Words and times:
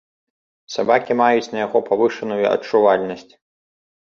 Сабакі 0.75 1.17
маюць 1.21 1.51
на 1.53 1.57
яго 1.65 1.77
павышаную 1.91 2.41
адчувальнасць. 2.55 3.29